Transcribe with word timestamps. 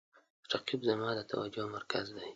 رقیب 0.53 0.81
زما 0.89 1.09
د 1.15 1.19
توجه 1.31 1.63
مرکز 1.75 2.05
دی 2.15 2.27